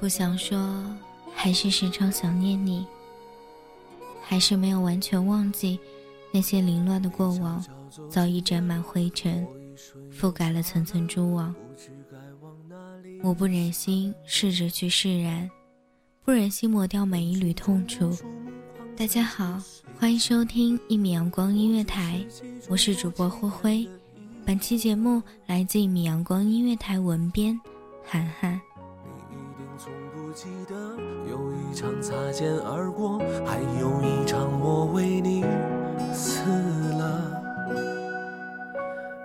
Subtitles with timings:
[0.00, 0.58] 不想说，
[1.34, 2.86] 还是时常想念你，
[4.22, 5.78] 还是没有完全忘记
[6.32, 7.64] 那些凌乱的过往，
[8.08, 9.44] 早已沾满灰尘，
[10.12, 11.52] 覆盖了层层蛛网。
[13.24, 15.50] 我不忍心试着去释然，
[16.24, 18.16] 不忍心抹掉每一缕痛楚。
[18.96, 19.60] 大家好，
[19.98, 22.24] 欢迎收听一米阳光音乐台，
[22.68, 23.88] 我是主播灰灰。
[24.46, 27.58] 本期节目来自一米阳光音乐台文编
[28.04, 28.67] 涵涵。
[31.80, 35.44] 场擦肩而过，还有一场我为你
[36.12, 36.40] 死
[36.98, 37.22] 了。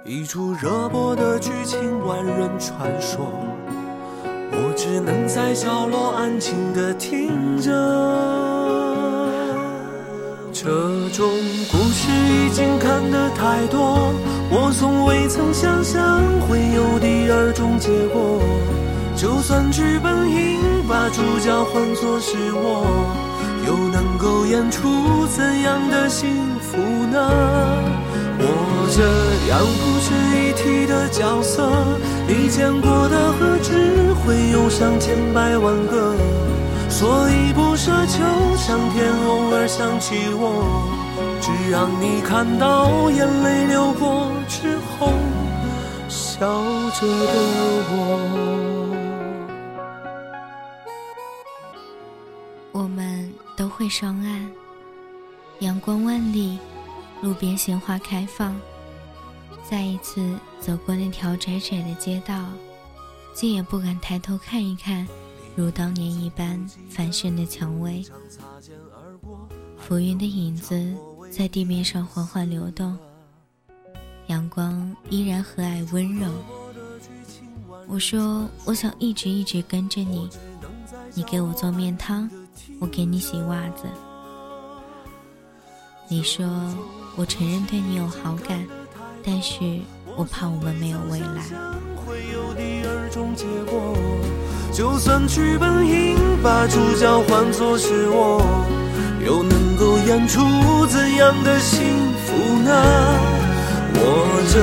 [0.06, 3.26] 一出热播的剧情，万人传说，
[4.52, 7.72] 我只能在角落安静的听着。
[10.54, 10.70] 这
[11.10, 11.28] 种
[11.72, 14.14] 故事已经看得太多，
[14.52, 18.40] 我从未曾想象会有第二种结果。
[19.16, 22.86] 就算剧本应把主角换作是我，
[23.66, 26.30] 又能够演出怎样的幸
[26.60, 27.18] 福呢？
[28.46, 29.02] 我这
[29.50, 31.72] 样不值一提的角色，
[32.28, 36.16] 你见过的何止会有上千百万个？
[36.90, 38.22] 所以不奢求
[38.58, 40.84] 上天偶尔想起我，
[41.40, 45.14] 只让你看到眼泪流过之后
[46.10, 46.46] 笑
[47.00, 47.34] 着的
[47.90, 48.73] 我。
[52.74, 54.50] 我们都会上岸，
[55.60, 56.58] 阳光万里，
[57.22, 58.60] 路边鲜花开放。
[59.64, 62.50] 再一次走过那条窄窄的街道，
[63.36, 65.08] 竟也不敢抬头看一看，
[65.56, 68.04] 如当年一般繁盛的蔷薇。
[69.78, 70.96] 浮云的影子
[71.30, 72.98] 在地面上缓缓流动，
[74.28, 76.32] 阳光依然和蔼温柔。
[77.88, 80.28] 我说，我想一直一直跟着你，
[81.14, 82.30] 你给我做面汤。
[82.80, 83.84] 我给你洗袜子。
[86.08, 86.46] 你说
[87.16, 88.66] 我承认对你有好感，
[89.24, 89.80] 但是
[90.16, 91.44] 我怕我们没有未来。
[94.72, 98.42] 就算剧本应把主角换作是我，
[99.26, 100.42] 又能够演出
[100.88, 101.86] 怎样的幸
[102.26, 103.43] 福呢？
[104.06, 104.08] 我
[104.52, 104.60] 这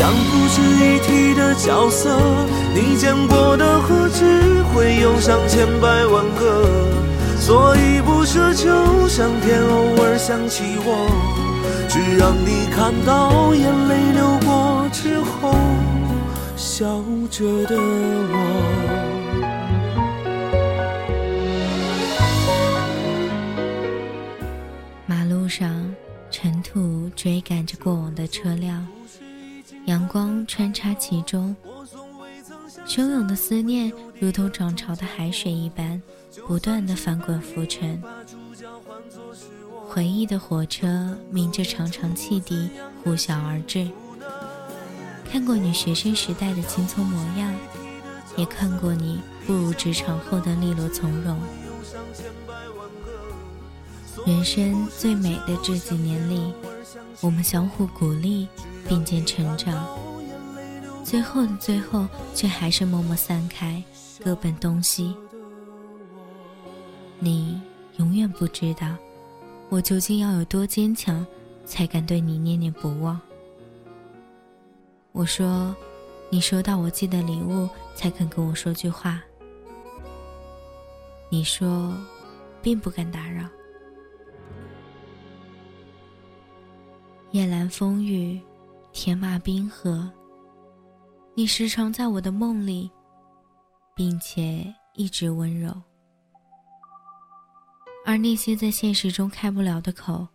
[0.00, 2.16] 样不值一提的角色，
[2.74, 6.64] 你见过的何止会有上千百万个？
[7.40, 11.10] 所以不奢求上天偶尔想起我，
[11.88, 15.54] 只让你看到眼泪流过之后
[16.56, 18.34] 笑着的我。
[25.06, 25.94] 马路上，
[26.30, 28.83] 尘土追赶着过往的车辆，
[30.94, 31.54] 其中，
[32.86, 36.00] 汹涌的思念如同涨潮的海水一般。
[36.48, 38.02] 不断的翻滚浮沉，
[39.88, 42.68] 回忆的火车鸣着长长汽笛
[43.02, 43.88] 呼啸而至。
[45.30, 47.54] 看过你学生时代的青葱模样，
[48.36, 51.38] 也看过你步入职场后的利落从容。
[54.26, 56.52] 人生最美的这几年里，
[57.20, 58.48] 我们相互鼓励，
[58.88, 59.86] 并肩成长。
[61.04, 63.80] 最后的最后，却还是默默散开，
[64.24, 65.14] 各奔东西。
[67.18, 67.60] 你
[67.98, 68.96] 永远不知道，
[69.68, 71.24] 我究竟要有多坚强，
[71.66, 73.20] 才敢对你念念不忘。
[75.12, 75.76] 我说
[76.30, 79.22] ：“你收到我寄的礼物才肯跟我说句话。”
[81.30, 81.94] 你说
[82.62, 83.44] ：“并不敢打扰。”
[87.30, 88.40] 夜阑风雨，
[88.92, 90.10] 铁马冰河。
[91.36, 92.88] 你时常在我的梦里，
[93.96, 95.74] 并且一直温柔。
[98.06, 100.28] 而那些在现实中开不了的口，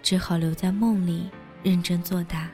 [0.00, 1.28] 只好留在梦里
[1.64, 2.48] 认真作答。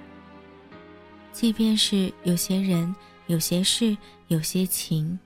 [1.32, 2.94] 即便是有些人、
[3.26, 3.94] 有些事、
[4.28, 5.18] 有些情，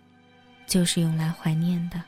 [0.67, 2.03] 就是用来怀念的。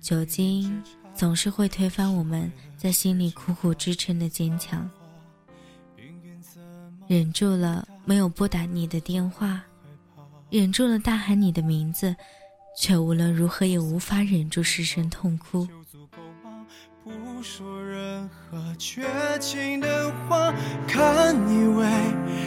[0.00, 0.82] 酒精
[1.14, 4.88] 总是会推翻我们在心里苦苦支撑的坚强。
[7.12, 9.60] 忍住了没有拨打你的电话，
[10.48, 12.16] 忍住了大喊你的名字，
[12.74, 15.68] 却无论如何也无法忍住失声痛哭。
[17.04, 19.02] 不说任何绝
[19.38, 20.54] 情的话，
[20.88, 21.86] 看你为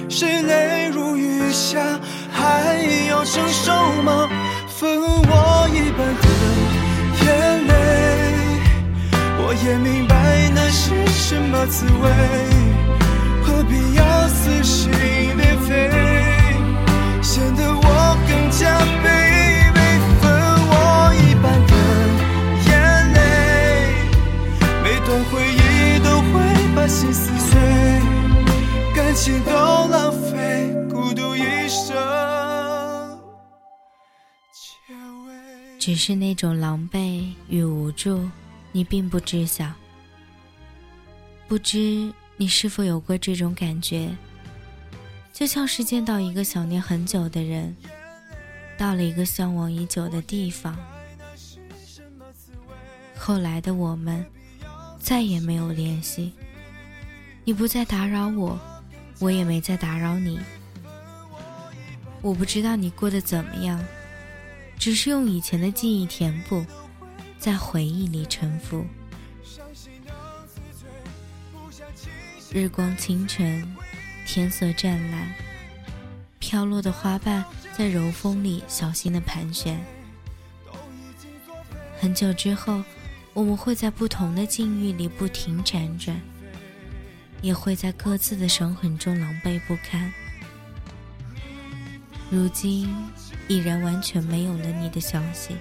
[0.10, 2.00] 谁泪如雨下，
[2.32, 3.72] 还要承受
[4.02, 4.28] 吗？
[4.68, 6.28] 分我一半的
[7.24, 7.72] 眼泪，
[9.38, 12.10] 我也明白那是什么滋味。
[13.48, 15.90] 何必要撕心裂肺，
[17.24, 17.82] 显得我
[18.28, 19.06] 更加卑
[19.74, 19.78] 微。
[20.22, 20.24] 分
[20.70, 20.74] 我
[21.16, 21.74] 一半的
[22.70, 22.72] 眼
[23.16, 23.18] 泪，
[24.84, 26.34] 每段回忆都会
[26.76, 27.58] 把心撕碎，
[28.94, 29.52] 感情都
[29.88, 31.98] 浪费，孤独一生。
[35.80, 38.30] 只是那种狼狈与无助，
[38.72, 39.66] 你并不知晓，
[41.48, 42.14] 不知。
[42.38, 44.10] 你是否有过这种感觉？
[45.36, 47.76] 就像是见到一个想念很久的人，
[48.78, 50.74] 到了一个向往已久的地方。
[53.18, 54.26] 后来的我们
[54.98, 56.32] 再也没有联系，
[57.44, 58.58] 你不再打扰我，
[59.20, 60.40] 我也没再打扰你。
[62.22, 63.84] 我不知道你过得怎么样，
[64.80, 66.66] 只是用以前的记忆填补，
[67.38, 68.86] 在回忆里沉浮。
[72.54, 73.76] 日光清晨，
[74.26, 75.34] 天色湛蓝，
[76.40, 77.46] 飘落的花瓣
[77.78, 79.80] 在柔风里小心的盘旋。
[82.00, 82.84] 很久之后，
[83.34, 86.20] 我们会在不同的境遇里不停辗转，
[87.42, 90.12] 也会在各自的伤痕中狼狈不堪。
[92.30, 92.94] 如今，
[93.48, 95.56] 已然完全没有了你的消息，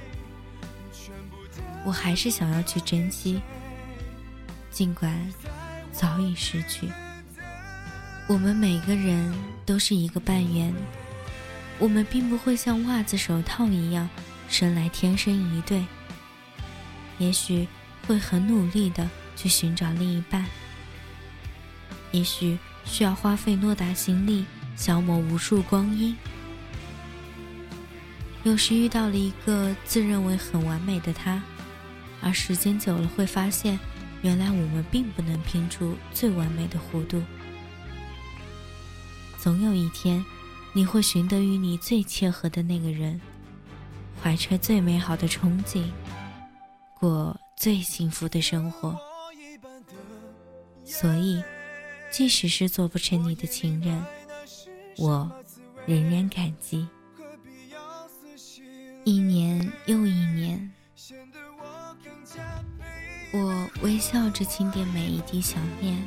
[1.84, 3.40] 我还是想要去珍惜，
[4.70, 5.14] 尽管。
[5.92, 6.88] 早已失去。
[8.26, 9.32] 我们每个人
[9.66, 10.74] 都是一个半圆，
[11.78, 14.08] 我们并不会像袜子、手套一样
[14.48, 15.84] 生来天生一对。
[17.18, 17.68] 也许
[18.06, 19.06] 会很努力的
[19.36, 20.46] 去寻找另一半，
[22.12, 26.16] 也许需要花费诺大心力，消磨无数光阴。
[28.42, 31.42] 有时遇到了一个自认为很完美的他，
[32.22, 33.78] 而时间久了会发现。
[34.22, 37.22] 原来我们并不能拼出最完美的弧度。
[39.44, 40.24] 总有一天，
[40.72, 43.20] 你会寻得与你最切合的那个人，
[44.22, 45.84] 怀揣最美好的憧憬，
[46.98, 48.98] 过最幸福的生活。
[50.82, 51.44] 所以，
[52.10, 54.02] 即使是做不成你的情人，
[54.96, 55.30] 我
[55.84, 56.88] 仍然感激。
[59.04, 60.72] 一年又一年。
[63.34, 66.02] 我微笑着清点每一滴想念。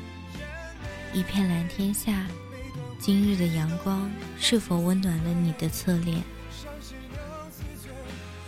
[1.13, 2.25] 一片蓝天下，
[2.99, 6.21] 今日的阳光是否温暖了你的侧脸？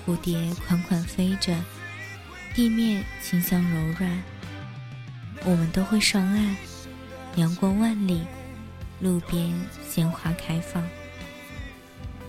[0.06, 1.56] 蝴蝶款款飞着，
[2.54, 4.24] 地面清香柔软。
[5.46, 6.56] 我们都会上岸，
[7.36, 8.24] 阳光万里，
[9.00, 9.54] 路边
[9.88, 10.84] 鲜花开放。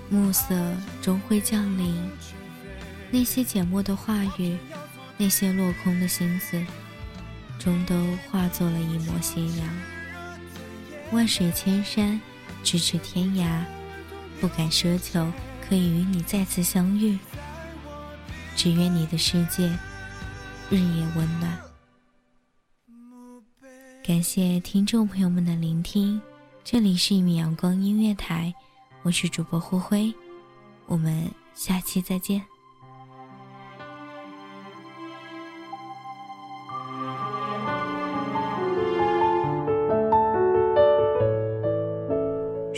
[0.09, 0.55] 暮色
[1.01, 2.11] 终会降临，
[3.11, 4.57] 那些缄默的话语。
[5.17, 6.65] 那些落空的心思，
[7.59, 7.95] 终都
[8.31, 9.69] 化作了一抹斜阳。
[11.13, 12.21] 万水千山，
[12.63, 13.65] 咫尺天涯，
[14.41, 15.27] 不敢奢求
[15.61, 17.19] 可以与你再次相遇，
[18.55, 19.67] 只愿你的世界
[20.71, 21.59] 日夜温暖。
[24.05, 26.21] 感谢听众朋友们的聆听，
[26.63, 28.55] 这里是一米阳光音乐台，
[29.03, 30.15] 我是主播灰灰，
[30.87, 32.41] 我们下期再见。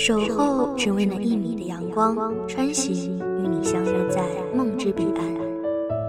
[0.05, 2.17] 守候只为那一米的阳光，
[2.49, 4.21] 穿行与你相约在
[4.53, 5.25] 梦之彼岸。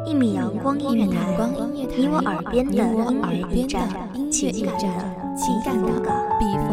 [0.03, 1.37] 一米阳光音乐台，
[1.71, 3.87] 你我耳边的音乐驿站，
[4.31, 4.51] 情
[5.63, 5.91] 感的
[6.39, 6.72] 避风